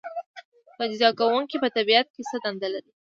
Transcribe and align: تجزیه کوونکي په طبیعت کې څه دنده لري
تجزیه 0.77 1.09
کوونکي 1.19 1.57
په 1.59 1.67
طبیعت 1.77 2.07
کې 2.13 2.21
څه 2.29 2.37
دنده 2.43 2.67
لري 2.73 2.91